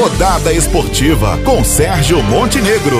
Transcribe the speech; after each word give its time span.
Rodada 0.00 0.52
Esportiva 0.52 1.36
com 1.44 1.64
Sérgio 1.64 2.22
Montenegro. 2.22 2.98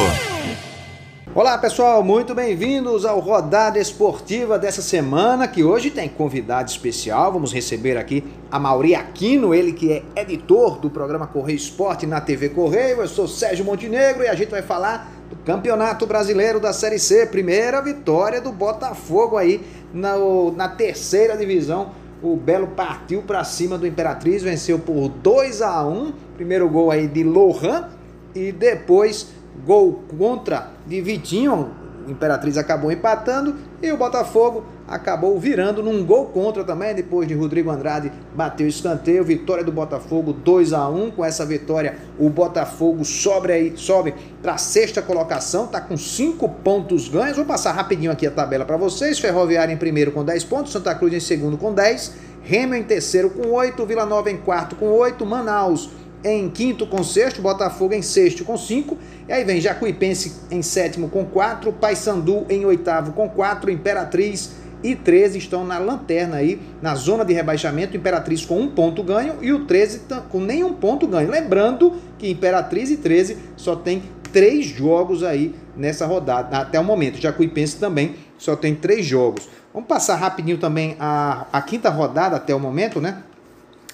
Olá 1.32 1.56
pessoal, 1.56 2.02
muito 2.02 2.34
bem-vindos 2.34 3.04
ao 3.04 3.21
Rodada 3.21 3.78
Esportiva 3.78 4.58
dessa 4.58 4.83
semana, 4.83 5.47
que 5.47 5.63
hoje 5.63 5.92
tem 5.92 6.08
convidado 6.08 6.69
especial. 6.69 7.33
Vamos 7.33 7.53
receber 7.53 7.97
aqui 7.97 8.25
a 8.50 8.59
Mauri 8.59 8.96
Aquino, 8.96 9.55
ele 9.55 9.73
que 9.73 9.93
é 9.93 10.03
editor 10.21 10.80
do 10.80 10.91
programa 10.91 11.29
Correio 11.29 11.57
Esporte 11.57 12.05
na 12.05 12.21
TV 12.21 12.48
Correio. 12.48 13.01
Eu 13.01 13.07
sou 13.07 13.29
Sérgio 13.29 13.65
Montenegro 13.65 14.25
e 14.25 14.29
a 14.29 14.35
gente 14.35 14.51
vai 14.51 14.62
falar 14.62 15.09
do 15.30 15.37
Campeonato 15.37 16.05
Brasileiro 16.05 16.59
da 16.59 16.73
Série 16.73 16.99
C. 16.99 17.27
Primeira 17.27 17.80
vitória 17.80 18.41
do 18.41 18.51
Botafogo 18.51 19.37
aí 19.37 19.65
na, 19.95 20.15
na 20.57 20.69
terceira 20.69 21.37
divisão. 21.37 21.93
O 22.21 22.35
Belo 22.35 22.67
partiu 22.67 23.23
para 23.23 23.45
cima 23.45 23.79
do 23.79 23.87
Imperatriz, 23.87 24.43
venceu 24.43 24.80
por 24.80 25.09
2 25.09 25.62
a 25.62 25.87
1 25.87 26.12
Primeiro 26.39 26.68
gol 26.68 26.93
aí 26.93 27.09
de 27.09 27.25
Lohan 27.25 27.89
e 28.32 28.52
depois 28.52 29.26
Gol 29.67 30.04
contra 30.17 30.71
de 30.86 31.00
Vitinho, 31.00 31.72
Imperatriz 32.06 32.56
acabou 32.56 32.92
empatando 32.92 33.56
e 33.82 33.90
o 33.90 33.96
Botafogo 33.96 34.64
acabou 34.86 35.36
virando 35.36 35.82
num 35.82 36.06
gol 36.06 36.27
contra 36.27 36.62
também, 36.62 36.94
depois 36.94 37.27
de 37.27 37.34
Rodrigo 37.34 37.72
Andrade 37.72 38.12
bater 38.36 38.62
o 38.62 38.68
escanteio, 38.68 39.24
vitória 39.24 39.64
do 39.64 39.72
Botafogo 39.72 40.32
2 40.32 40.72
a 40.72 40.88
1 40.88 41.10
com 41.10 41.24
essa 41.24 41.44
vitória 41.44 41.96
o 42.16 42.30
Botafogo 42.30 43.05
sobe 43.05 43.50
aí, 43.52 43.72
sobe 43.77 44.14
para 44.41 44.56
sexta 44.58 45.02
colocação, 45.02 45.66
tá 45.66 45.80
com 45.80 45.96
5 45.96 46.48
pontos 46.62 47.08
ganhos, 47.08 47.36
vou 47.36 47.46
passar 47.46 47.72
rapidinho 47.72 48.12
aqui 48.12 48.28
a 48.28 48.30
tabela 48.30 48.64
para 48.64 48.77
vocês, 48.77 49.18
Ferroviária 49.18 49.72
em 49.72 49.77
primeiro 49.77 50.12
com 50.12 50.24
10 50.24 50.44
pontos, 50.44 50.70
Santa 50.70 50.94
Cruz 50.94 51.12
em 51.12 51.20
segundo 51.20 51.58
com 51.58 51.74
10, 51.74 52.28
Remo 52.42 52.77
em 52.77 52.84
terceiro 52.84 53.28
com 53.28 53.50
8, 53.50 53.84
Vila 53.84 54.06
Nova 54.06 54.30
em 54.30 54.36
quarto 54.36 54.77
com 54.77 54.86
8, 54.86 55.27
Manaus 55.27 55.91
em 56.24 56.48
quinto 56.48 56.86
com 56.86 57.02
sexto, 57.02 57.40
Botafogo 57.40 57.95
em 57.95 58.02
sexto 58.02 58.45
com 58.45 58.56
cinco, 58.56 58.98
e 59.28 59.32
aí 59.32 59.45
vem 59.45 59.60
Jacuipense 59.60 60.34
em 60.50 60.62
sétimo 60.62 61.08
com 61.08 61.24
quatro, 61.24 61.72
Paysandu 61.72 62.47
em 62.48 62.64
oitavo 62.64 63.12
com 63.12 63.28
quatro, 63.28 63.70
Imperatriz 63.70 64.52
e 64.83 64.94
13 64.94 65.39
estão 65.39 65.64
na 65.64 65.78
lanterna 65.78 66.36
aí, 66.36 66.61
na 66.80 66.94
zona 66.94 67.24
de 67.24 67.33
rebaixamento, 67.33 67.96
Imperatriz 67.96 68.44
com 68.44 68.61
um 68.61 68.69
ponto 68.69 69.02
ganho 69.02 69.34
e 69.41 69.52
o 69.52 69.64
13 69.64 70.02
com 70.28 70.41
nenhum 70.41 70.72
ponto 70.72 71.06
ganho. 71.06 71.30
Lembrando 71.30 71.96
que 72.16 72.30
Imperatriz 72.30 72.91
e 72.91 72.96
13 72.96 73.36
só 73.56 73.74
tem 73.74 74.02
três 74.33 74.66
jogos 74.66 75.22
aí 75.24 75.55
nessa 75.77 76.06
rodada, 76.06 76.58
até 76.58 76.78
o 76.78 76.84
momento. 76.84 77.20
Jacuipense 77.20 77.77
também 77.78 78.16
só 78.36 78.55
tem 78.55 78.74
três 78.74 79.05
jogos. 79.05 79.48
Vamos 79.72 79.89
passar 79.89 80.16
rapidinho 80.16 80.58
também 80.58 80.96
a, 80.98 81.46
a 81.52 81.62
quinta 81.62 81.91
rodada 81.91 82.36
até 82.36 82.55
o 82.55 82.61
momento, 82.61 83.00
né? 83.00 83.22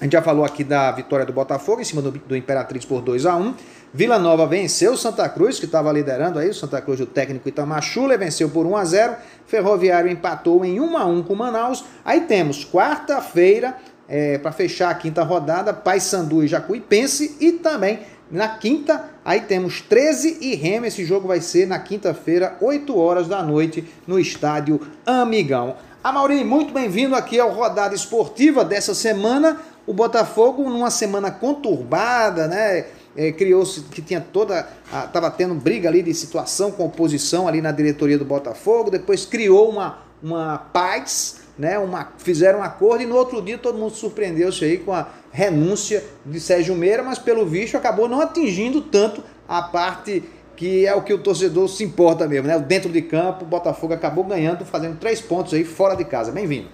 A 0.01 0.05
gente 0.05 0.13
já 0.13 0.23
falou 0.23 0.45
aqui 0.45 0.65
da 0.65 0.91
vitória 0.91 1.25
do 1.25 1.33
Botafogo 1.33 1.81
em 1.81 1.85
cima 1.85 2.03
do, 2.03 2.11
do 2.11 2.37
Imperatriz 2.37 2.85
por 2.85 3.01
2 3.01 3.27
a 3.27 3.37
1 3.37 3.55
Vila 3.97 4.19
Nova 4.19 4.45
venceu 4.45 4.97
Santa 4.97 5.29
Cruz, 5.29 5.61
que 5.61 5.67
estava 5.67 5.93
liderando 5.93 6.41
aí, 6.41 6.49
o 6.49 6.55
Santa 6.55 6.83
Cruz 6.83 6.99
do 6.99 7.07
técnico 7.07 7.49
Itamar 7.49 7.81
Schuller, 7.81 8.19
venceu 8.19 8.49
por 8.49 8.67
1 8.67 8.77
a 8.77 8.85
0 8.85 9.17
Ferroviário 9.47 10.11
empatou 10.11 10.65
em 10.65 10.81
1 10.81 10.99
a 10.99 11.05
1 11.05 11.23
com 11.23 11.37
Manaus. 11.37 11.85
Aí 12.05 12.23
temos 12.23 12.65
quarta-feira, 12.65 13.77
é, 14.09 14.37
para 14.39 14.51
fechar 14.51 14.91
a 14.91 14.95
quinta 14.95 15.23
rodada, 15.23 15.73
Paysandu 15.73 16.43
e 16.43 16.49
Jacuipense. 16.49 17.37
E 17.41 17.53
também 17.53 18.01
na 18.29 18.49
quinta, 18.49 19.11
aí 19.25 19.43
temos 19.43 19.81
13 19.81 20.39
e 20.41 20.57
Remo. 20.57 20.87
Esse 20.87 21.05
jogo 21.05 21.29
vai 21.29 21.41
ser 21.41 21.69
na 21.69 21.79
quinta-feira, 21.79 22.57
8 22.61 22.99
horas 22.99 23.29
da 23.29 23.45
noite, 23.45 23.85
no 24.09 24.19
estádio 24.19 24.81
Amigão. 25.07 25.77
Amaury, 26.03 26.43
muito 26.45 26.75
bem-vindo 26.75 27.15
aqui 27.15 27.39
ao 27.39 27.51
Rodada 27.51 27.95
Esportiva 27.95 28.65
dessa 28.65 28.95
semana 28.95 29.59
o 29.87 29.93
Botafogo 29.93 30.69
numa 30.69 30.91
semana 30.91 31.31
conturbada, 31.31 32.49
né? 32.49 32.87
É, 33.17 33.31
criou-se 33.31 33.81
que 33.83 34.03
tinha 34.03 34.21
toda 34.21 34.69
estava 35.05 35.31
tendo 35.31 35.55
briga 35.55 35.89
ali 35.89 36.03
de 36.03 36.13
situação 36.13 36.73
com 36.73 36.85
oposição 36.85 37.47
ali 37.47 37.63
na 37.63 37.71
diretoria 37.71 38.19
do 38.19 38.25
Botafogo 38.25 38.91
depois 38.91 39.25
criou 39.25 39.71
uma, 39.71 40.01
uma 40.21 40.59
paz 40.59 41.43
né 41.57 41.79
uma 41.79 42.09
fizeram 42.19 42.59
um 42.59 42.63
acordo 42.65 43.05
e 43.05 43.07
no 43.07 43.15
outro 43.15 43.41
dia 43.41 43.57
todo 43.57 43.79
mundo 43.79 43.95
surpreendeu-se 43.95 44.65
aí 44.65 44.79
com 44.79 44.93
a 44.93 45.07
renúncia 45.31 46.03
de 46.27 46.41
Sérgio 46.41 46.75
Meira 46.75 47.05
mas 47.05 47.17
pelo 47.17 47.47
visto 47.47 47.77
acabou 47.77 48.09
não 48.09 48.21
atingindo 48.21 48.81
tanto 48.81 49.23
a 49.49 49.63
parte 49.63 50.25
que 50.57 50.85
é 50.85 50.93
o 50.93 51.03
que 51.03 51.15
o 51.15 51.19
torcedor 51.19 51.69
se 51.69 51.85
importa 51.85 52.27
mesmo 52.27 52.49
né 52.49 52.59
dentro 52.59 52.91
de 52.91 53.01
campo 53.01 53.45
o 53.45 53.47
Botafogo 53.47 53.95
acabou 53.95 54.25
ganhando 54.25 54.65
fazendo 54.65 54.99
três 54.99 55.21
pontos 55.21 55.55
aí 55.55 55.63
fora 55.63 55.95
de 55.95 56.05
casa 56.05 56.33
bem-vindo 56.33 56.67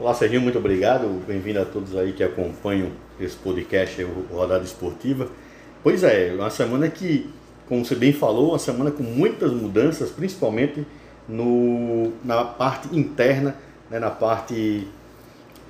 Olá, 0.00 0.14
Serginho, 0.14 0.42
muito 0.42 0.56
obrigado. 0.56 1.08
Bem-vindo 1.26 1.60
a 1.60 1.64
todos 1.64 1.96
aí 1.96 2.12
que 2.12 2.22
acompanham 2.22 2.92
esse 3.18 3.34
podcast, 3.34 4.00
o 4.04 4.26
Rodada 4.32 4.62
Esportiva. 4.62 5.26
Pois 5.82 6.04
é, 6.04 6.32
uma 6.32 6.50
semana 6.50 6.88
que, 6.88 7.28
como 7.68 7.84
você 7.84 7.96
bem 7.96 8.12
falou, 8.12 8.50
uma 8.50 8.60
semana 8.60 8.92
com 8.92 9.02
muitas 9.02 9.50
mudanças, 9.50 10.08
principalmente 10.08 10.86
no, 11.28 12.12
na 12.24 12.44
parte 12.44 12.96
interna, 12.96 13.56
né, 13.90 13.98
na 13.98 14.08
parte 14.08 14.86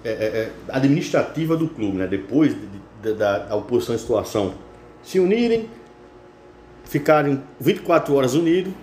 é, 0.04 0.10
é, 0.10 0.12
é 0.12 0.52
administrativa 0.68 1.56
do 1.56 1.66
clube. 1.66 1.96
Né? 1.96 2.06
Depois 2.06 2.54
de, 2.54 2.66
de, 3.02 3.14
da, 3.14 3.38
da 3.38 3.56
oposição 3.56 3.94
e 3.94 3.98
situação 3.98 4.52
se 5.02 5.18
unirem, 5.18 5.70
ficarem 6.84 7.42
24 7.58 8.14
horas 8.14 8.34
unidos, 8.34 8.74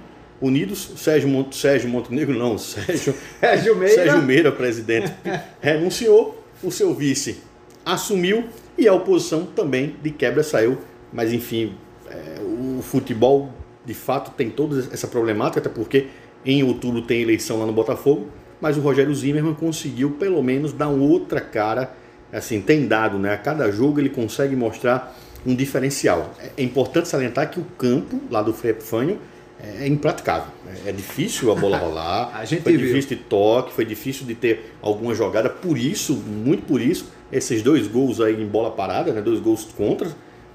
Unidos, 0.41 0.91
Sérgio, 0.97 1.29
Mont, 1.29 1.55
Sérgio 1.55 1.89
Montenegro, 1.89 2.37
não, 2.37 2.57
Sérgio, 2.57 3.15
Sérgio, 3.39 3.75
Meira. 3.75 3.95
Sérgio 3.95 4.21
Meira, 4.21 4.51
presidente, 4.51 5.13
renunciou, 5.61 6.43
o 6.63 6.71
seu 6.71 6.93
vice 6.93 7.37
assumiu 7.85 8.45
e 8.77 8.87
a 8.87 8.93
oposição 8.93 9.45
também 9.45 9.95
de 10.01 10.09
quebra 10.09 10.43
saiu. 10.43 10.77
Mas 11.13 11.31
enfim, 11.31 11.75
é, 12.09 12.41
o 12.41 12.81
futebol 12.81 13.51
de 13.85 13.93
fato 13.93 14.31
tem 14.31 14.49
toda 14.49 14.79
essa 14.91 15.07
problemática, 15.07 15.59
até 15.59 15.69
porque 15.69 16.07
em 16.43 16.63
outubro 16.63 17.01
tem 17.01 17.21
eleição 17.21 17.59
lá 17.59 17.65
no 17.65 17.71
Botafogo, 17.73 18.27
mas 18.59 18.77
o 18.77 18.81
Rogério 18.81 19.13
Zimmermann 19.13 19.53
conseguiu 19.53 20.11
pelo 20.11 20.41
menos 20.41 20.73
dar 20.73 20.89
outra 20.89 21.39
cara, 21.39 21.93
assim, 22.31 22.59
tem 22.59 22.87
dado, 22.87 23.19
né? 23.19 23.33
A 23.33 23.37
cada 23.37 23.71
jogo 23.71 23.99
ele 23.99 24.09
consegue 24.09 24.55
mostrar 24.55 25.15
um 25.45 25.55
diferencial. 25.55 26.33
É 26.57 26.63
importante 26.63 27.07
salientar 27.07 27.51
que 27.51 27.59
o 27.59 27.65
campo 27.77 28.19
lá 28.31 28.41
do 28.41 28.53
Frei 28.53 28.71
Epifanio 28.71 29.19
é 29.59 29.87
impraticável. 29.87 30.51
É 30.85 30.91
difícil 30.91 31.51
a 31.51 31.55
bola 31.55 31.77
rolar, 31.77 32.31
a 32.35 32.45
gente 32.45 32.63
foi 32.63 32.77
viu. 32.77 32.87
difícil 32.87 33.17
de 33.17 33.23
toque, 33.23 33.73
foi 33.73 33.85
difícil 33.85 34.25
de 34.25 34.35
ter 34.35 34.75
alguma 34.81 35.13
jogada. 35.13 35.49
Por 35.49 35.77
isso, 35.77 36.13
muito 36.13 36.65
por 36.65 36.81
isso, 36.81 37.11
esses 37.31 37.61
dois 37.61 37.87
gols 37.87 38.21
aí 38.21 38.41
em 38.41 38.47
bola 38.47 38.71
parada, 38.71 39.11
né, 39.11 39.21
dois 39.21 39.39
gols 39.39 39.65
contra, 39.75 40.09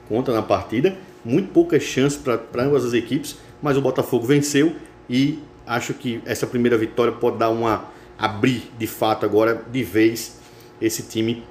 contra 0.09 0.35
na 0.35 0.43
partida, 0.43 0.97
muito 1.25 1.51
poucas 1.53 1.83
chances 1.83 2.19
para 2.19 2.65
ambas 2.65 2.85
as 2.85 2.93
equipes, 2.93 3.37
mas 3.63 3.77
o 3.77 3.81
Botafogo 3.81 4.27
venceu 4.27 4.75
e 5.09 5.39
acho 5.67 5.95
que 5.95 6.21
essa 6.25 6.47
primeira 6.47 6.77
vitória 6.77 7.13
pode 7.13 7.39
dar 7.39 7.51
uma 7.51 7.89
abrir 8.19 8.71
de 8.79 8.87
fato 8.87 9.25
agora 9.25 9.65
de 9.73 9.83
vez 9.83 10.39
esse 10.81 11.03
time 11.03 11.43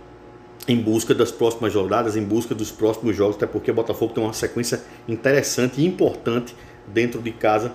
em 0.67 0.77
busca 0.77 1.15
das 1.15 1.31
próximas 1.31 1.73
rodadas, 1.73 2.15
em 2.15 2.23
busca 2.23 2.53
dos 2.53 2.71
próximos 2.71 3.15
jogos, 3.15 3.35
até 3.37 3.47
porque 3.47 3.71
o 3.71 3.73
Botafogo 3.73 4.13
tem 4.13 4.23
uma 4.23 4.33
sequência 4.33 4.83
interessante 5.07 5.81
e 5.81 5.85
importante 5.85 6.55
dentro 6.93 7.21
de 7.21 7.31
casa, 7.31 7.73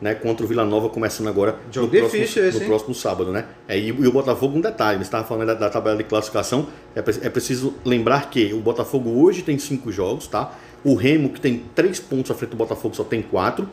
né, 0.00 0.14
contra 0.14 0.44
o 0.44 0.48
Vila 0.48 0.64
Nova, 0.64 0.88
começando 0.88 1.28
agora 1.28 1.56
no, 1.74 1.88
próximo, 1.88 2.22
esse, 2.22 2.58
no 2.58 2.66
próximo 2.66 2.94
sábado. 2.94 3.30
Né? 3.32 3.46
É, 3.68 3.78
e, 3.78 3.88
e, 3.88 4.06
o 4.06 4.12
Botafogo, 4.12 4.58
um 4.58 4.60
detalhe, 4.60 4.98
você 4.98 5.04
estava 5.04 5.24
falando 5.24 5.46
da, 5.46 5.54
da, 5.54 5.70
tabela 5.70 5.96
de 5.96 6.04
classificação, 6.04 6.66
é, 6.94 6.98
é, 6.98 7.30
preciso 7.30 7.74
lembrar 7.84 8.30
que 8.30 8.52
o 8.52 8.60
Botafogo 8.60 9.10
hoje 9.22 9.42
tem 9.42 9.58
cinco 9.58 9.90
jogos, 9.92 10.26
tá? 10.26 10.52
o 10.84 10.94
Remo, 10.94 11.30
que 11.30 11.40
tem 11.40 11.64
três 11.74 11.98
pontos 11.98 12.30
à 12.30 12.34
frente 12.34 12.50
do 12.50 12.56
Botafogo, 12.56 12.94
só 12.94 13.02
tem 13.02 13.22
quatro. 13.22 13.68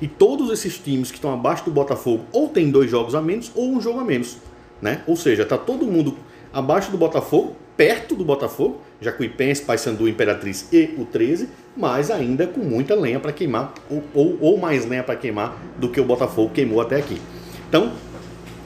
E 0.00 0.06
todos 0.06 0.50
esses 0.50 0.78
times 0.78 1.10
que 1.10 1.16
estão 1.16 1.34
abaixo 1.34 1.64
do 1.64 1.70
Botafogo 1.72 2.24
ou 2.32 2.48
tem 2.48 2.70
dois 2.70 2.88
jogos 2.88 3.14
a 3.14 3.20
menos 3.20 3.50
ou 3.54 3.72
um 3.72 3.80
jogo 3.80 3.98
a 3.98 4.04
menos. 4.04 4.38
Né? 4.80 5.02
Ou 5.06 5.16
seja, 5.16 5.42
está 5.42 5.58
todo 5.58 5.86
mundo 5.86 6.16
abaixo 6.52 6.90
do 6.90 6.96
Botafogo, 6.96 7.56
perto 7.82 8.14
do 8.14 8.24
Botafogo, 8.24 8.80
Jacuipense, 9.00 9.62
Paysandu, 9.62 10.08
Imperatriz 10.08 10.68
e 10.72 10.94
o 10.96 11.04
13, 11.04 11.48
mas 11.76 12.12
ainda 12.12 12.46
com 12.46 12.60
muita 12.60 12.94
lenha 12.94 13.18
para 13.18 13.32
queimar, 13.32 13.74
ou, 13.90 14.04
ou, 14.14 14.38
ou 14.40 14.56
mais 14.56 14.86
lenha 14.86 15.02
para 15.02 15.16
queimar 15.16 15.60
do 15.76 15.88
que 15.88 16.00
o 16.00 16.04
Botafogo 16.04 16.52
queimou 16.54 16.80
até 16.80 16.94
aqui. 16.94 17.20
Então, 17.68 17.90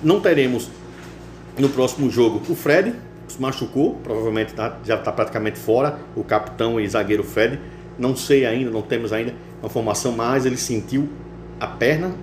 não 0.02 0.20
teremos 0.20 0.68
no 1.58 1.70
próximo 1.70 2.10
jogo 2.10 2.42
o 2.46 2.54
Fred, 2.54 2.92
se 3.26 3.40
machucou, 3.40 3.94
provavelmente 4.04 4.52
tá, 4.52 4.76
já 4.84 4.96
está 4.96 5.10
praticamente 5.10 5.58
fora, 5.58 5.98
o 6.14 6.22
capitão 6.22 6.78
e 6.78 6.86
zagueiro 6.86 7.24
Fred. 7.24 7.58
Não 7.98 8.14
sei 8.14 8.44
ainda, 8.44 8.70
não 8.70 8.82
temos 8.82 9.14
ainda 9.14 9.34
a 9.62 9.68
formação, 9.70 10.12
mas 10.12 10.44
ele 10.44 10.58
sentiu 10.58 11.08
a 11.58 11.66
perna, 11.66 12.14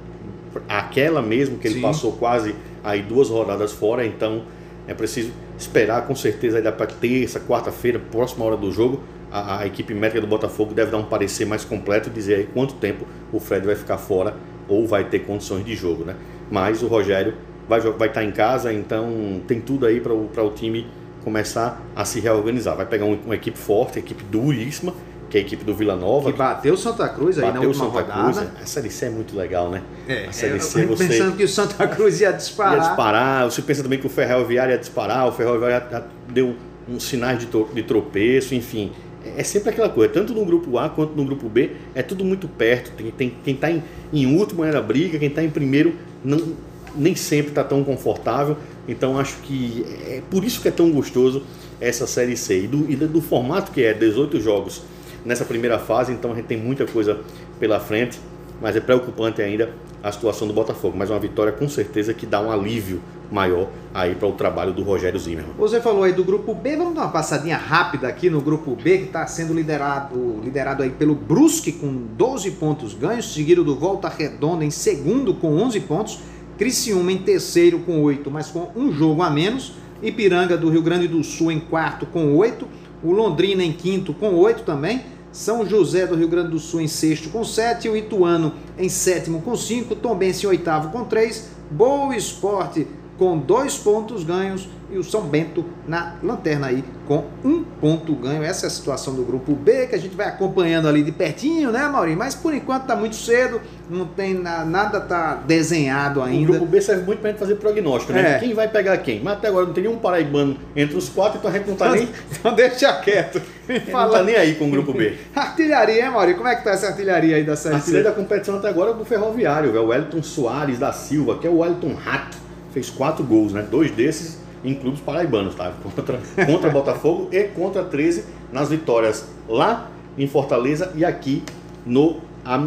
aquela 0.69 1.23
mesmo 1.23 1.57
que 1.57 1.67
ele 1.67 1.75
Sim. 1.77 1.81
passou 1.81 2.11
quase 2.11 2.53
aí 2.83 3.01
duas 3.01 3.29
rodadas 3.29 3.71
fora, 3.71 4.05
então 4.05 4.43
é 4.87 4.93
preciso 4.93 5.31
esperar, 5.63 6.05
com 6.07 6.15
certeza 6.15 6.57
ainda 6.57 6.71
para 6.71 6.87
terça, 6.87 7.39
quarta-feira, 7.39 7.99
próxima 7.99 8.45
hora 8.45 8.57
do 8.57 8.71
jogo, 8.71 9.01
a, 9.31 9.61
a, 9.61 9.67
equipe 9.67 9.93
médica 9.93 10.21
do 10.21 10.27
Botafogo 10.27 10.73
deve 10.73 10.91
dar 10.91 10.97
um 10.97 11.05
parecer 11.05 11.45
mais 11.45 11.65
completo 11.65 12.09
e 12.09 12.11
dizer 12.11 12.35
aí 12.35 12.49
quanto 12.53 12.75
tempo 12.75 13.05
o 13.31 13.39
Fred 13.39 13.65
vai 13.65 13.75
ficar 13.75 13.97
fora 13.97 14.35
ou 14.67 14.85
vai 14.87 15.05
ter 15.05 15.19
condições 15.19 15.65
de 15.65 15.75
jogo, 15.75 16.05
né? 16.05 16.15
Mas 16.51 16.83
o 16.83 16.87
Rogério 16.87 17.33
vai, 17.67 17.79
vai 17.79 18.07
estar 18.07 18.23
em 18.23 18.31
casa, 18.31 18.71
então 18.71 19.41
tem 19.47 19.59
tudo 19.59 19.85
aí 19.85 19.99
para 19.99 20.13
o 20.13 20.51
time 20.51 20.87
começar 21.23 21.81
a 21.95 22.05
se 22.05 22.19
reorganizar. 22.19 22.75
Vai 22.75 22.85
pegar 22.85 23.05
uma, 23.05 23.17
uma 23.25 23.35
equipe 23.35 23.57
forte, 23.57 23.97
uma 23.97 24.05
equipe 24.05 24.23
duríssima, 24.23 24.93
que 25.33 25.37
é 25.39 25.41
a 25.41 25.43
equipe 25.43 25.63
do 25.63 25.73
Vila 25.73 25.95
Nova. 25.95 26.31
Que 26.31 26.37
bateu 26.37 26.77
Santa 26.77 27.09
Cruz 27.09 27.39
aí 27.39 27.51
na 27.51 27.59
última 27.59 27.85
Santa 27.85 28.01
rodada. 28.01 28.41
Cruz. 28.41 28.61
A 28.61 28.65
Série 28.67 28.91
C 28.91 29.05
é 29.07 29.09
muito 29.09 29.35
legal, 29.35 29.67
né? 29.71 29.81
É, 30.07 30.27
a 30.27 30.31
Série 30.31 30.57
é, 30.57 30.59
C 30.59 30.83
eu 30.83 30.89
você 30.89 31.07
pensando 31.07 31.35
que 31.35 31.43
o 31.43 31.47
Santa 31.47 31.87
Cruz 31.87 32.21
ia 32.21 32.31
disparar. 32.31 32.75
ia 32.75 32.79
disparar. 32.81 33.45
Você 33.45 33.63
pensa 33.63 33.81
também 33.81 33.97
que 33.97 34.05
o 34.05 34.09
Ferroviário 34.11 34.73
ia 34.73 34.77
disparar, 34.77 35.27
o 35.27 35.31
Ferroviário 35.31 35.89
já, 35.89 36.03
deu 36.31 36.55
uns 36.87 37.03
sinais 37.05 37.39
de, 37.39 37.47
de 37.47 37.81
tropeço, 37.81 38.53
enfim. 38.53 38.91
É 39.25 39.41
é 39.41 39.43
sempre 39.43 39.71
aquela 39.71 39.89
coisa, 39.89 40.13
tanto 40.13 40.35
no 40.35 40.45
grupo 40.45 40.77
A 40.77 40.87
quanto 40.87 41.15
no 41.15 41.25
grupo 41.25 41.49
B, 41.49 41.71
é 41.95 42.03
tudo 42.03 42.23
muito 42.23 42.47
perto. 42.47 42.91
Tem, 42.91 43.09
tem- 43.09 43.33
quem 43.43 43.55
está 43.55 43.71
em, 43.71 43.81
em 44.13 44.37
último 44.37 44.63
é 44.63 44.71
na 44.71 44.81
briga, 44.81 45.17
quem 45.17 45.29
está 45.29 45.43
em 45.43 45.49
primeiro 45.49 45.95
não, 46.23 46.53
nem 46.95 47.15
sempre 47.15 47.49
está 47.49 47.63
tão 47.63 47.83
confortável. 47.83 48.55
Então 48.87 49.17
acho 49.17 49.37
que 49.37 49.83
é 50.05 50.21
por 50.29 50.43
isso 50.43 50.61
que 50.61 50.67
é 50.67 50.71
tão 50.71 50.91
gostoso 50.91 51.41
essa 51.81 52.05
Série 52.05 52.37
C. 52.37 52.65
E 52.65 52.67
do, 52.67 52.91
e 52.91 52.95
do 52.95 53.19
formato 53.19 53.71
que 53.71 53.83
é 53.83 53.95
18 53.95 54.39
jogos 54.39 54.83
nessa 55.25 55.45
primeira 55.45 55.79
fase, 55.79 56.11
então 56.11 56.31
a 56.31 56.35
gente 56.35 56.45
tem 56.45 56.57
muita 56.57 56.85
coisa 56.85 57.19
pela 57.59 57.79
frente, 57.79 58.19
mas 58.61 58.75
é 58.75 58.79
preocupante 58.79 59.41
ainda 59.41 59.73
a 60.01 60.11
situação 60.11 60.47
do 60.47 60.53
Botafogo. 60.53 60.95
Mas 60.97 61.09
uma 61.09 61.19
vitória 61.19 61.51
com 61.51 61.67
certeza 61.69 62.13
que 62.13 62.25
dá 62.25 62.41
um 62.41 62.51
alívio 62.51 63.01
maior 63.31 63.67
aí 63.93 64.13
para 64.13 64.27
o 64.27 64.33
trabalho 64.33 64.71
do 64.73 64.83
Rogério 64.83 65.19
Zimmermann. 65.19 65.55
Você 65.57 65.81
falou 65.81 66.03
aí 66.03 66.13
do 66.13 66.23
grupo 66.23 66.53
B, 66.53 66.75
vamos 66.75 66.93
dar 66.93 67.01
uma 67.01 67.11
passadinha 67.11 67.57
rápida 67.57 68.07
aqui 68.07 68.29
no 68.29 68.41
grupo 68.41 68.75
B, 68.75 68.99
que 68.99 69.03
está 69.05 69.25
sendo 69.25 69.53
liderado, 69.53 70.39
liderado 70.43 70.83
aí 70.83 70.91
pelo 70.91 71.15
Brusque 71.15 71.71
com 71.71 71.91
12 72.15 72.51
pontos 72.51 72.93
ganhos, 72.93 73.33
seguido 73.33 73.63
do 73.63 73.75
Volta 73.75 74.07
Redonda 74.07 74.63
em 74.63 74.69
segundo 74.69 75.33
com 75.33 75.55
11 75.57 75.79
pontos, 75.81 76.19
Criciúma 76.57 77.11
em 77.11 77.17
terceiro 77.17 77.79
com 77.79 78.03
8, 78.03 78.29
mas 78.29 78.47
com 78.47 78.69
um 78.75 78.91
jogo 78.91 79.23
a 79.23 79.29
menos, 79.29 79.73
Ipiranga 80.03 80.55
do 80.55 80.69
Rio 80.69 80.83
Grande 80.83 81.07
do 81.07 81.23
Sul 81.23 81.51
em 81.51 81.59
quarto 81.59 82.05
com 82.05 82.35
8, 82.35 82.67
o 83.03 83.11
Londrina 83.11 83.63
em 83.63 83.71
quinto 83.71 84.13
com 84.13 84.35
8 84.35 84.61
também, 84.61 85.01
São 85.33 85.65
José 85.65 86.05
do 86.05 86.15
Rio 86.15 86.27
Grande 86.27 86.51
do 86.51 86.59
Sul 86.59 86.79
em 86.79 86.87
sexto 86.87 87.29
com 87.29 87.43
7, 87.43 87.89
o 87.89 87.97
Ituano 87.97 88.53
em 88.77 88.87
sétimo 88.87 89.41
com 89.41 89.55
5, 89.55 89.95
Tombense 89.95 90.45
em 90.45 90.49
oitavo 90.49 90.91
com 90.91 91.03
3, 91.03 91.49
Boa 91.71 92.15
Esporte 92.15 92.87
com 93.17 93.37
dois 93.37 93.75
pontos 93.75 94.23
ganhos 94.23 94.67
e 94.93 94.97
o 94.97 95.03
São 95.03 95.21
Bento 95.23 95.65
na 95.87 96.15
lanterna 96.23 96.67
aí 96.67 96.83
com 97.07 97.25
um 97.43 97.63
ponto 97.63 98.13
ganho. 98.15 98.43
Essa 98.43 98.65
é 98.65 98.67
a 98.67 98.69
situação 98.69 99.13
do 99.15 99.23
grupo 99.23 99.53
B 99.53 99.87
que 99.87 99.95
a 99.95 99.97
gente 99.97 100.15
vai 100.15 100.27
acompanhando 100.27 100.87
ali 100.87 101.03
de 101.03 101.11
pertinho, 101.11 101.71
né, 101.71 101.87
Maurinho? 101.87 102.17
Mas 102.17 102.35
por 102.35 102.53
enquanto 102.53 102.85
tá 102.85 102.95
muito 102.95 103.15
cedo, 103.15 103.59
não 103.89 104.05
tem 104.05 104.33
na- 104.33 104.63
nada 104.63 104.99
tá 105.01 105.35
desenhado 105.45 106.19
O 106.19 106.23
ainda. 106.23 106.51
grupo 106.51 106.65
B 106.65 106.79
serve 106.81 107.03
muito 107.03 107.19
para 107.19 107.31
gente 107.31 107.39
fazer 107.39 107.55
prognóstico, 107.55 108.13
né? 108.13 108.35
É. 108.35 108.39
Quem 108.39 108.53
vai 108.53 108.67
pegar 108.67 108.97
quem? 108.97 109.21
Mas 109.21 109.33
até 109.33 109.47
agora 109.49 109.65
não 109.65 109.73
tem 109.73 109.83
nenhum 109.83 109.97
paraibano 109.97 110.55
entre 110.75 110.95
os 110.97 111.09
quatro, 111.09 111.39
então 111.39 111.49
a 111.49 111.53
gente 111.53 111.67
não 111.69 111.75
tá 111.75 111.89
nem, 111.91 112.07
Então 112.31 112.53
deixa 112.53 112.93
quieto. 113.01 113.41
Me 113.67 113.79
não 113.79 113.85
tá 113.85 113.91
fala. 113.91 114.23
nem 114.23 114.35
aí 114.35 114.55
com 114.55 114.67
o 114.67 114.71
grupo 114.71 114.93
B. 114.93 115.15
Artilharia, 115.35 116.05
hein, 116.05 116.11
Maurinho? 116.11 116.37
Como 116.37 116.47
é 116.49 116.55
que 116.55 116.63
tá 116.63 116.71
essa 116.71 116.87
artilharia 116.87 117.35
aí 117.35 117.43
da 117.43 117.55
Série 117.55 117.75
A 117.75 117.77
artilheiro 117.79 118.07
C? 118.07 118.09
da 118.13 118.15
competição 118.15 118.57
até 118.57 118.69
agora 118.69 118.91
é 118.91 118.93
do 118.93 119.03
Ferroviário, 119.05 119.75
é 119.75 119.79
o 119.79 119.87
Wellington 119.87 120.21
Soares 120.23 120.79
da 120.79 120.91
Silva, 120.93 121.37
que 121.37 121.47
é 121.47 121.49
o 121.49 121.57
Wellington 121.59 121.93
Rato. 121.93 122.37
Fez 122.73 122.89
quatro 122.89 123.23
gols, 123.23 123.53
né? 123.53 123.63
Dois 123.69 123.91
desses 123.91 124.39
em 124.63 124.73
clubes 124.73 124.99
paraibanos, 125.01 125.55
tá? 125.55 125.71
Contra, 125.83 126.19
contra 126.45 126.69
Botafogo 126.69 127.29
e 127.31 127.43
contra 127.45 127.83
13 127.83 128.23
nas 128.51 128.69
vitórias 128.69 129.27
lá 129.47 129.89
em 130.17 130.27
Fortaleza 130.27 130.91
e 130.95 131.03
aqui 131.03 131.43
no 131.85 132.17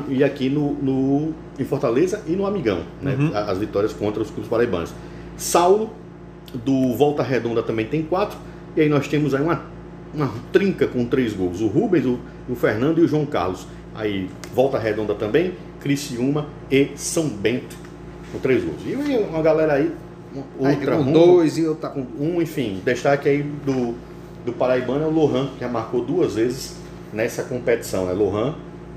e 0.08 0.24
aqui 0.24 0.48
no, 0.48 0.72
no- 0.72 1.34
em 1.58 1.64
Fortaleza 1.64 2.22
e 2.26 2.32
no 2.32 2.46
Amigão, 2.46 2.80
né? 3.02 3.14
Uhum. 3.18 3.30
As 3.34 3.58
vitórias 3.58 3.92
contra 3.92 4.22
os 4.22 4.30
clubes 4.30 4.48
paraibanos. 4.48 4.94
Saulo 5.36 5.90
do 6.54 6.94
Volta 6.94 7.22
Redonda 7.22 7.62
também 7.62 7.86
tem 7.86 8.02
quatro 8.02 8.38
e 8.74 8.80
aí 8.80 8.88
nós 8.88 9.06
temos 9.08 9.34
aí 9.34 9.42
uma, 9.42 9.62
uma 10.14 10.30
trinca 10.52 10.86
com 10.86 11.04
três 11.04 11.34
gols. 11.34 11.60
O 11.60 11.66
Rubens, 11.66 12.06
o, 12.06 12.18
o 12.48 12.54
Fernando 12.54 12.98
e 12.98 13.02
o 13.02 13.08
João 13.08 13.26
Carlos. 13.26 13.66
Aí 13.94 14.28
Volta 14.54 14.78
Redonda 14.78 15.14
também, 15.14 15.52
Criciúma 15.80 16.46
e 16.70 16.90
São 16.96 17.28
Bento 17.28 17.76
com 18.32 18.38
três 18.38 18.64
gols. 18.64 18.80
E 18.86 18.94
uma 18.94 19.42
galera 19.42 19.74
Aí, 19.74 19.92
outra 20.58 20.96
com 20.96 21.12
dois 21.12 21.58
e 21.58 21.66
outra 21.66 21.88
com 21.90 22.06
um, 22.18 22.40
enfim, 22.42 22.80
destaque 22.84 23.28
aí 23.28 23.42
do, 23.42 23.94
do 24.44 24.52
Paraibano 24.52 25.04
é 25.04 25.06
o 25.06 25.10
Lohan, 25.10 25.48
que 25.54 25.60
já 25.60 25.68
marcou 25.68 26.02
duas 26.04 26.34
vezes 26.34 26.74
nessa 27.12 27.42
competição, 27.42 28.06
né? 28.06 28.12
Lohan 28.12 28.54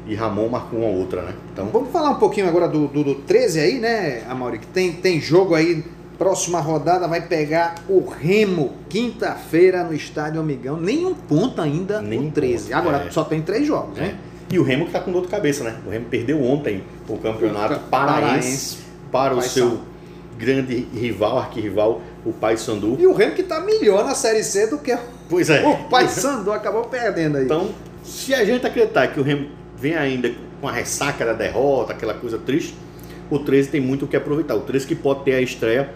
e 0.08 0.16
Ramon 0.16 0.50
marcou 0.50 0.80
uma 0.80 0.90
outra, 0.90 1.22
né? 1.22 1.34
Então, 1.54 1.68
Vamos 1.68 1.92
falar 1.92 2.12
um 2.12 2.16
pouquinho 2.16 2.48
agora 2.48 2.68
do, 2.68 2.88
do, 2.88 3.04
do 3.04 3.16
13 3.16 3.60
aí, 3.60 3.80
né, 3.80 4.24
Amaury? 4.28 4.60
Que 4.60 4.68
tem, 4.68 4.92
tem 4.94 5.22
jogo 5.22 5.54
aí, 5.54 5.84
próxima 6.18 6.60
rodada 6.60 7.08
vai 7.08 7.22
pegar 7.22 7.76
o 7.88 8.06
Remo, 8.10 8.72
quinta-feira 8.90 9.84
no 9.84 9.94
Estádio 9.94 10.40
Amigão. 10.42 10.78
Nenhum 10.78 11.14
ponto 11.14 11.62
ainda 11.62 12.02
Nenhum 12.02 12.24
no 12.24 12.32
13. 12.32 12.66
ponto, 12.66 12.76
Agora 12.78 13.06
é. 13.08 13.12
só 13.12 13.24
tem 13.24 13.42
três 13.42 13.66
jogos, 13.68 13.98
é. 13.98 14.02
né? 14.02 14.16
E 14.52 14.58
o 14.58 14.64
Remo 14.64 14.86
que 14.88 14.92
tá 14.92 15.00
com 15.00 15.12
dor 15.12 15.22
de 15.22 15.28
cabeça, 15.28 15.64
né? 15.64 15.76
O 15.86 15.92
Remo 15.92 16.06
perdeu 16.10 16.42
ontem 16.44 16.84
o 17.08 17.18
campeonato 17.18 17.76
ca- 17.76 17.80
paraense, 17.92 18.20
paraense. 18.22 18.78
para 19.12 19.36
o 19.36 19.42
seu 19.44 19.80
grande 20.40 20.88
rival, 20.94 21.38
arquirrival, 21.38 22.02
o 22.26 22.32
Paysandu. 22.32 22.96
E 22.98 23.06
o 23.06 23.14
Remo 23.14 23.36
que 23.36 23.44
tá 23.44 23.60
melhor 23.60 24.06
na 24.06 24.16
Série 24.16 24.44
C 24.44 24.68
do 24.68 24.78
que 24.78 24.98
Pois 25.30 25.50
é. 25.50 25.68
o 25.68 25.76
Paysandu 25.90 26.52
acabou 26.52 26.86
perdendo 26.86 27.38
aí. 27.38 27.44
Então, 27.46 27.70
se 28.04 28.34
a 28.34 28.44
gente 28.46 28.66
acreditar 28.66 29.08
que 29.08 29.20
o 29.20 29.24
Remo 29.24 29.48
vem 29.76 29.96
ainda 29.96 30.32
com 30.62 30.68
a 30.68 30.72
ressaca 30.72 31.26
da 31.26 31.34
derrota, 31.34 31.92
aquela 31.94 32.14
coisa 32.14 32.38
triste, 32.38 32.74
o 33.30 33.38
13 33.38 33.70
tem 33.70 33.82
muito 33.82 34.06
o 34.06 34.08
que 34.08 34.16
aproveitar. 34.16 34.56
O 34.56 34.62
13 34.62 34.88
que 34.88 34.96
pode 34.96 35.24
ter 35.24 35.34
a 35.34 35.42
estreia 35.42 35.90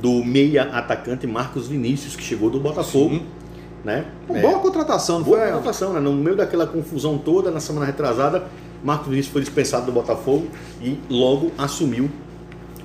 do 0.00 0.22
meia 0.22 0.64
atacante 0.64 1.26
Marcos 1.26 1.66
Vinícius, 1.66 2.14
que 2.14 2.22
chegou 2.22 2.50
do 2.50 2.60
Botafogo. 2.60 3.14
Sim. 3.16 3.26
Né? 3.82 4.04
Uma 4.28 4.38
É, 4.38 4.42
boa 4.42 4.58
contratação, 4.58 5.18
não 5.20 5.24
boa 5.24 5.38
foi? 5.38 5.46
contratação, 5.48 5.92
né? 5.92 6.00
No 6.00 6.12
meio 6.12 6.36
daquela 6.36 6.66
confusão 6.66 7.16
toda, 7.18 7.50
na 7.50 7.60
semana 7.60 7.86
retrasada, 7.86 8.44
Marcos 8.84 9.08
Vinícius 9.08 9.32
foi 9.32 9.40
dispensado 9.42 9.86
do 9.86 9.92
Botafogo 9.92 10.48
e 10.82 10.98
logo 11.08 11.50
assumiu 11.56 12.10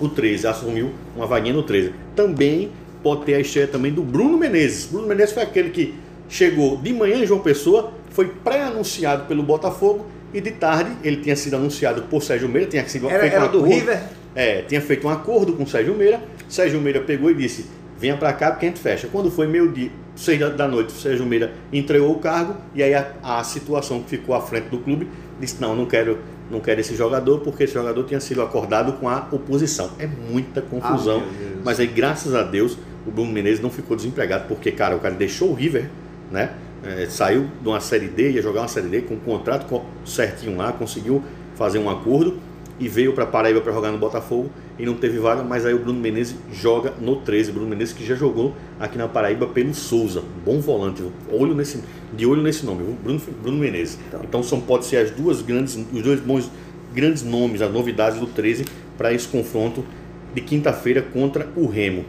o 0.06 0.10
13, 0.10 0.48
assumiu 0.48 0.92
uma 1.16 1.26
vaguinha 1.26 1.54
no 1.54 1.64
13. 1.64 1.94
Também 2.16 2.72
pode 3.04 3.24
ter 3.26 3.36
a 3.36 3.40
estreia 3.40 3.68
também 3.68 3.92
do 3.92 4.02
Bruno 4.02 4.38
Menezes. 4.38 4.86
Bruno 4.88 5.08
Menezes 5.08 5.34
foi 5.34 5.44
aquele 5.44 5.70
que 5.70 5.94
chegou 6.30 6.78
de 6.78 6.94
manhã 6.94 7.18
em 7.18 7.26
João 7.26 7.40
Pessoa, 7.42 7.92
foi 8.12 8.28
pré-anunciado 8.28 9.26
pelo 9.26 9.42
Botafogo 9.44 10.06
e 10.34 10.40
de 10.40 10.52
tarde 10.52 10.92
ele 11.04 11.18
tinha 11.18 11.36
sido 11.36 11.56
anunciado 11.56 12.04
por 12.04 12.22
Sérgio 12.24 12.48
Meira, 12.48 12.70
tinha 12.70 12.88
sido 12.88 13.10
Era, 13.10 13.20
feito 13.22 13.34
um 13.34 13.36
era 13.38 13.48
do 13.48 13.58
acordo- 13.60 13.74
River. 13.76 14.00
é, 14.36 14.62
tinha 14.62 14.82
feito 14.82 15.08
um 15.08 15.10
acordo 15.10 15.54
com 15.54 15.64
o 15.64 15.68
Sérgio 15.68 15.94
Meira. 15.96 16.22
Sérgio 16.48 16.80
Meira 16.80 17.02
pegou 17.02 17.30
e 17.30 17.34
disse: 17.34 17.66
venha 18.00 18.16
pra 18.16 18.32
cá 18.34 18.52
porque 18.52 18.66
a 18.66 18.70
gente 18.70 18.80
fecha. 18.80 19.08
Quando 19.12 19.30
foi 19.32 19.48
meio-dia, 19.48 19.90
seis 20.16 20.40
da- 20.40 20.68
noite, 20.68 20.90
o 20.94 20.98
Sérgio 20.98 21.26
Meira 21.26 21.52
entregou 21.74 22.12
o 22.12 22.20
cargo 22.20 22.56
e 22.76 22.82
aí 22.84 22.94
a, 22.94 23.12
a 23.24 23.44
situação 23.44 24.02
que 24.02 24.10
ficou 24.10 24.36
à 24.36 24.42
frente 24.42 24.66
do 24.70 24.78
clube 24.78 25.08
disse: 25.40 25.60
não, 25.60 25.76
não 25.76 25.86
quero, 25.86 26.20
não 26.52 26.60
quero 26.60 26.82
esse 26.82 26.96
jogador 26.96 27.40
porque 27.40 27.64
esse 27.64 27.74
jogador 27.74 28.04
tinha 28.04 28.20
sido 28.20 28.42
acordado 28.42 28.94
com 28.94 29.08
a 29.10 29.28
oposição. 29.32 29.92
É 29.98 30.06
muita 30.08 30.62
confusão. 30.62 31.18
Ah, 31.18 31.32
meu 31.32 31.48
Deus. 31.50 31.62
mas 31.64 31.80
aí, 31.80 31.88
graças 31.88 32.36
a 32.36 32.44
Deus, 32.44 32.78
o 33.08 33.12
Bruno 33.12 33.32
Menezes 33.32 33.62
não 33.62 33.70
ficou 33.70 33.96
desempregado 33.96 34.46
porque, 34.48 34.72
cara, 34.72 34.96
o 34.96 35.00
cara 35.00 35.16
deixou 35.16 35.50
o 35.50 35.54
River, 35.54 35.90
né? 36.32 36.52
É, 36.84 37.06
saiu 37.08 37.48
de 37.62 37.68
uma 37.68 37.80
Série 37.80 38.08
D, 38.08 38.32
ia 38.32 38.42
jogar 38.42 38.62
uma 38.62 38.68
Série 38.68 38.88
D 38.88 39.02
com 39.02 39.14
um 39.14 39.20
contrato 39.20 39.68
co- 39.68 39.86
certinho 40.04 40.58
lá, 40.58 40.72
conseguiu 40.72 41.24
fazer 41.56 41.78
um 41.80 41.90
acordo 41.90 42.38
e 42.82 42.88
veio 42.88 43.14
para 43.14 43.28
Paraíba 43.28 43.62
para 43.62 43.72
jogar 43.72 43.92
no 43.92 44.00
Botafogo 44.00 44.50
e 44.80 44.86
não 44.88 44.96
teve 44.96 45.20
vaga, 45.20 45.44
mas 45.44 45.68
aí 45.68 45.74
o 45.74 45.78
Bruno 45.78 46.00
Menezes 46.00 46.36
joga 46.52 46.92
no 47.00 47.18
13. 47.18 47.52
Bruno 47.52 47.70
Menezes 47.70 47.94
que 47.94 48.04
já 48.04 48.16
jogou 48.16 48.56
aqui 48.80 48.98
na 48.98 49.08
Paraíba 49.08 49.46
pelo 49.46 49.72
Souza, 49.76 50.24
bom 50.44 50.60
volante, 50.60 51.04
olho 51.32 51.54
nesse, 51.54 51.80
de 52.12 52.26
olho 52.26 52.42
nesse 52.42 52.66
nome? 52.66 52.98
Bruno, 53.04 53.22
Bruno 53.40 53.58
Menezes. 53.60 54.00
Então 54.24 54.42
são 54.42 54.60
pode 54.60 54.86
ser 54.86 54.98
as 54.98 55.12
duas 55.12 55.44
grandes, 55.44 55.76
os 55.76 56.02
dois 56.02 56.20
bons 56.20 56.50
grandes 56.92 57.22
nomes, 57.22 57.62
as 57.62 57.72
novidades 57.72 58.20
do 58.20 58.26
13 58.26 58.66
para 58.98 59.14
esse 59.14 59.28
confronto 59.28 59.86
de 60.34 60.42
quinta-feira 60.42 61.04
contra 61.04 61.48
o 61.56 61.68
Remo. 61.68 62.04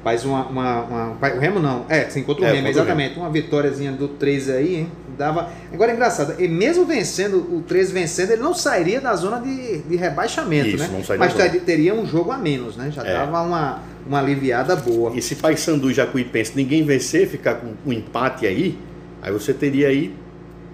Rapaz, 0.00 0.24
uma, 0.24 0.46
uma, 0.46 0.80
uma- 0.82 1.34
O 1.34 1.38
Remo 1.38 1.60
não. 1.60 1.84
É, 1.88 2.08
sim, 2.08 2.22
contra 2.22 2.44
o 2.44 2.46
É, 2.48 2.52
Remo, 2.52 2.68
exatamente. 2.68 3.18
Uma 3.18 3.28
vitóriazinha 3.28 3.92
do 3.92 4.08
13 4.08 4.50
aí, 4.52 4.76
hein? 4.76 4.88
Dava. 5.18 5.50
Agora 5.72 5.92
é 5.92 5.94
engraçado, 5.94 6.40
e 6.42 6.48
mesmo 6.48 6.86
vencendo, 6.86 7.36
o 7.36 7.62
13 7.68 7.92
vencendo, 7.92 8.30
ele 8.30 8.40
não 8.40 8.54
sairia 8.54 8.98
da 9.00 9.14
zona 9.14 9.38
de, 9.40 9.78
de 9.82 9.96
rebaixamento, 9.96 10.68
Isso, 10.68 10.78
né? 10.78 10.88
não 10.90 11.04
sairia 11.04 11.18
Mas 11.26 11.34
da 11.34 11.40
zona. 11.44 11.50
ter- 11.50 11.60
teria 11.60 11.94
um 11.94 12.06
jogo 12.06 12.30
a 12.32 12.38
menos, 12.38 12.76
né? 12.78 12.90
Já 12.90 13.02
É. 13.04 13.12
dava 13.12 13.42
uma, 13.42 13.80
uma 14.06 14.18
aliviada 14.18 14.74
boa. 14.74 15.12
E 15.14 15.20
se 15.20 15.34
Paysandu 15.36 15.90
e 15.90 15.94
Jacuipense 15.94 16.52
ninguém 16.56 16.82
vencer, 16.82 17.28
ficar 17.28 17.56
com 17.56 17.74
um 17.86 17.92
empate 17.92 18.46
aí, 18.46 18.78
aí 19.20 19.30
você 19.30 19.52
teria 19.52 19.88
aí 19.88 20.14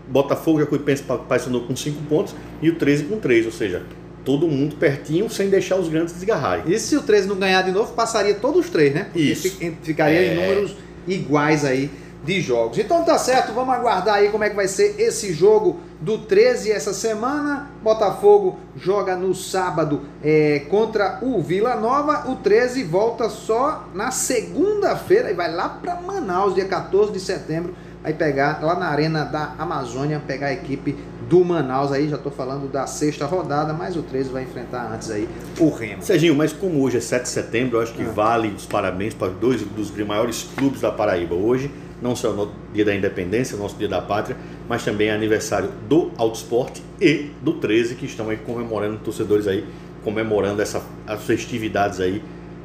Botafogo, 0.08 0.60
Jacuipense, 0.60 1.02
Pa- 1.02 1.18
Paysandu 1.18 1.62
com 1.62 1.74
5 1.74 2.00
pontos 2.04 2.32
e 2.62 2.70
o 2.70 2.76
13 2.76 3.04
com 3.06 3.18
3, 3.18 3.46
ou 3.46 3.50
seja, 3.52 3.82
todo 4.26 4.46
mundo 4.46 4.76
pertinho 4.76 5.30
sem 5.30 5.48
deixar 5.48 5.76
os 5.76 5.88
grandes 5.88 6.12
desgarrarem. 6.12 6.64
E 6.66 6.78
se 6.78 6.94
o 6.96 7.00
13 7.02 7.28
não 7.28 7.36
ganhar 7.36 7.62
de 7.62 7.70
novo, 7.72 7.92
passaria 7.94 8.34
todos 8.34 8.66
os 8.66 8.70
três, 8.70 8.92
né? 8.92 9.04
Porque 9.04 9.20
Isso. 9.20 9.50
fi- 9.56 9.78
Ficaria 9.82 10.20
em 10.26 10.30
É. 10.32 10.34
números 10.34 10.76
iguais 11.06 11.64
aí 11.64 11.88
de 12.24 12.40
jogos. 12.40 12.76
Então 12.76 13.04
tá 13.04 13.16
certo, 13.18 13.52
vamos 13.52 13.72
aguardar 13.72 14.16
aí 14.16 14.30
como 14.30 14.42
é 14.42 14.50
que 14.50 14.56
vai 14.56 14.66
ser 14.66 14.96
esse 14.98 15.32
jogo 15.32 15.78
do 16.00 16.18
13 16.18 16.72
essa 16.72 16.92
semana. 16.92 17.70
Botafogo 17.84 18.58
joga 18.76 19.14
no 19.14 19.32
sábado 19.32 20.00
é, 20.24 20.62
contra 20.68 21.20
o 21.22 21.40
Vila 21.40 21.76
Nova. 21.76 22.28
O 22.28 22.34
13 22.34 22.82
volta 22.82 23.28
só 23.28 23.88
na 23.94 24.10
segunda-feira 24.10 25.30
e 25.30 25.34
vai 25.34 25.52
lá 25.54 25.68
para 25.68 26.00
Manaus, 26.00 26.54
dia 26.54 26.64
14 26.64 27.12
de 27.12 27.20
setembro, 27.20 27.76
vai 28.02 28.12
pegar 28.12 28.58
lá 28.62 28.74
na 28.74 28.86
Arena 28.88 29.24
da 29.24 29.54
Amazônia, 29.58 30.20
pegar 30.26 30.48
a 30.48 30.52
equipe 30.52 30.96
do 31.28 31.44
Manaus 31.44 31.90
aí, 31.92 32.08
já 32.08 32.16
tô 32.18 32.30
falando 32.30 32.70
da 32.70 32.86
sexta 32.86 33.26
rodada, 33.26 33.72
mas 33.72 33.96
o 33.96 34.02
13 34.02 34.30
vai 34.30 34.44
enfrentar 34.44 34.92
antes 34.92 35.10
aí 35.10 35.28
o 35.58 35.68
Remo. 35.70 36.02
Serginho, 36.02 36.34
mas 36.34 36.52
como 36.52 36.80
hoje 36.82 36.98
é 36.98 37.00
7 37.00 37.22
de 37.24 37.28
setembro, 37.28 37.78
eu 37.78 37.82
acho 37.82 37.92
que 37.94 38.02
Ah. 38.02 38.12
vale 38.14 38.48
os 38.48 38.64
parabéns 38.66 39.12
para 39.14 39.28
dois 39.28 39.62
dos 39.62 39.90
maiores 39.90 40.48
clubes 40.56 40.80
da 40.80 40.90
Paraíba. 40.92 41.34
Hoje, 41.34 41.70
não 42.00 42.14
só 42.14 42.32
no 42.32 42.52
dia 42.72 42.84
da 42.84 42.94
independência, 42.94 43.56
nosso 43.56 43.76
dia 43.76 43.88
da 43.88 44.00
pátria, 44.00 44.36
mas 44.68 44.84
também 44.84 45.08
é 45.08 45.14
aniversário 45.14 45.70
do 45.88 46.10
Auto 46.16 46.36
Esporte 46.36 46.82
e 47.00 47.30
do 47.42 47.54
13, 47.54 47.94
que 47.94 48.06
estão 48.06 48.28
aí 48.28 48.36
comemorando, 48.36 48.98
torcedores 48.98 49.46
aí, 49.48 49.64
comemorando 50.04 50.60
essa, 50.62 50.82
as 51.06 51.22
festividades 51.24 51.98
aí, 52.00 52.22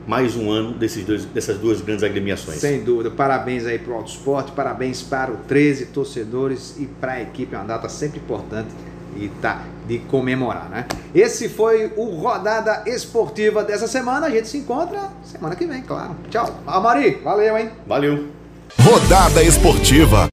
mais 0.08 0.36
um 0.36 0.52
ano 0.52 0.74
desses 0.74 1.06
dois, 1.06 1.26
dessas 1.26 1.58
duas 1.58 1.82
grandes 1.82 2.04
agremiações. 2.04 2.60
Sem 2.60 2.84
dúvida, 2.84 3.12
parabéns 3.12 3.66
aí 3.66 3.80
pro 3.80 3.94
Auto 3.94 4.12
Esporte, 4.12 4.52
parabéns 4.52 5.02
para 5.02 5.32
o 5.32 5.38
13 5.38 5.88
torcedores 5.88 6.76
e 6.80 6.86
para 6.86 7.14
a 7.14 7.22
equipe, 7.22 7.54
é 7.54 7.58
uma 7.58 7.66
data 7.66 7.88
sempre 7.90 8.20
importante 8.20 8.70
e 9.16 9.28
tá 9.42 9.64
de 9.88 10.00
comemorar, 10.00 10.70
né? 10.70 10.86
Esse 11.14 11.50
foi 11.50 11.92
o 11.98 12.06
Rodada 12.16 12.84
Esportiva 12.86 13.64
dessa 13.64 13.88
semana, 13.88 14.28
a 14.28 14.30
gente 14.30 14.48
se 14.48 14.58
encontra 14.58 15.10
semana 15.24 15.56
que 15.56 15.66
vem, 15.66 15.82
claro. 15.82 16.16
Tchau. 16.30 16.60
Amari, 16.66 17.20
valeu, 17.24 17.58
hein? 17.58 17.70
Valeu! 17.86 18.28
Rodada 18.80 19.44
Esportiva 19.44 20.31